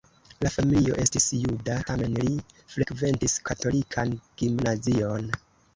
La 0.45 0.49
familio 0.53 0.95
estis 1.03 1.27
juda, 1.43 1.75
tamen 1.91 2.17
li 2.23 2.33
frekventis 2.77 3.39
katolikan 3.53 4.19
gimnazion. 4.43 5.35